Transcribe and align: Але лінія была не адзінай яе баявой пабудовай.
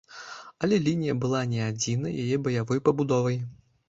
Але 0.67 0.77
лінія 0.85 1.13
была 1.25 1.41
не 1.51 1.59
адзінай 1.65 2.15
яе 2.23 2.39
баявой 2.47 2.81
пабудовай. 2.89 3.37